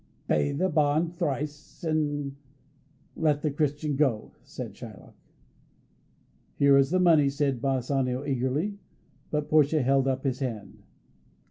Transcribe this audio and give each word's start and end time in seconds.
"Pay 0.27 0.53
the 0.53 0.67
bond 0.69 1.13
thrice 1.15 1.83
and 1.83 2.35
let 3.15 3.43
the 3.43 3.51
Christian 3.51 3.95
go," 3.97 4.31
said 4.41 4.73
Shylock. 4.73 5.13
"Here 6.55 6.75
is 6.75 6.89
the 6.89 6.99
money," 6.99 7.29
said 7.29 7.61
Bassanio 7.61 8.25
eagerly; 8.25 8.79
but 9.29 9.47
Portia 9.47 9.83
held 9.83 10.07
up 10.07 10.23
her 10.23 10.31
hand. 10.33 10.81